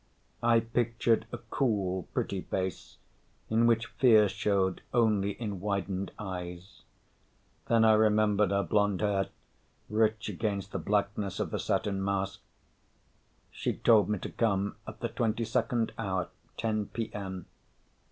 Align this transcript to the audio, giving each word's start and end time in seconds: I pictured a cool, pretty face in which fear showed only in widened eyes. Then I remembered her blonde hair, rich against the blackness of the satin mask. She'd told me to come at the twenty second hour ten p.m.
I 0.41 0.61
pictured 0.61 1.27
a 1.31 1.37
cool, 1.37 2.07
pretty 2.11 2.41
face 2.41 2.97
in 3.51 3.67
which 3.67 3.85
fear 3.85 4.27
showed 4.27 4.81
only 4.95 5.33
in 5.33 5.59
widened 5.59 6.11
eyes. 6.17 6.81
Then 7.67 7.85
I 7.85 7.93
remembered 7.93 8.49
her 8.49 8.63
blonde 8.63 9.01
hair, 9.01 9.29
rich 9.91 10.27
against 10.27 10.71
the 10.71 10.79
blackness 10.79 11.39
of 11.39 11.51
the 11.51 11.59
satin 11.59 12.03
mask. 12.03 12.39
She'd 13.51 13.83
told 13.83 14.09
me 14.09 14.17
to 14.17 14.31
come 14.31 14.75
at 14.87 15.01
the 15.01 15.07
twenty 15.09 15.45
second 15.45 15.93
hour 15.99 16.29
ten 16.57 16.87
p.m. 16.87 17.45